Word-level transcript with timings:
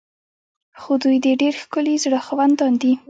خو 0.79 0.91
دوی 1.03 1.17
د 1.25 1.27
ډیر 1.41 1.53
ښکلي 1.61 1.95
زړه 2.03 2.19
خاوندان 2.25 2.73
دي. 2.81 2.93